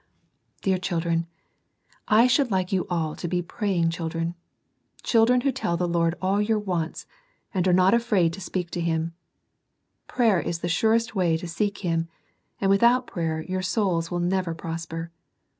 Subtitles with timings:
[0.63, 1.27] Dear children,
[2.07, 4.33] I should like you all to be praying children,—
[5.03, 7.05] children who tell the Lord all your wants,
[7.53, 9.13] and are not afraid to speak to Him.
[10.07, 12.07] Prayer is the surest way to seek Him,
[12.59, 15.11] and without prayer your souls will never prosper.